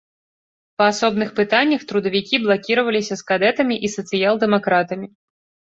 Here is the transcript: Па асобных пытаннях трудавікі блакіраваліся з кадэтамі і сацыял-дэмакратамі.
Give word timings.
Па 0.81 0.87
асобных 0.93 1.29
пытаннях 1.41 1.81
трудавікі 1.93 2.35
блакіраваліся 2.47 3.13
з 3.21 3.29
кадэтамі 3.29 3.75
і 3.87 3.95
сацыял-дэмакратамі. 3.99 5.07